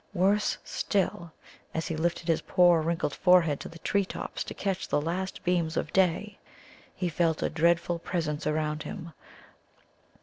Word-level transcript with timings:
Worse 0.15 0.57
still, 0.63 1.31
as 1.75 1.87
he 1.89 1.95
lifted 1.95 2.27
his 2.27 2.41
poor 2.41 2.81
wrinkled 2.81 3.13
forehead 3.13 3.59
to 3.59 3.69
the 3.69 3.77
tree 3.77 4.03
tops 4.03 4.43
to 4.45 4.55
catch 4.55 4.87
the 4.87 4.99
last 4.99 5.43
beams 5.43 5.77
of 5.77 5.93
day, 5.93 6.39
he 6.95 7.07
felt 7.07 7.43
a 7.43 7.51
dreadful 7.51 7.99
presence 7.99 8.47
around 8.47 8.81
him. 8.81 9.13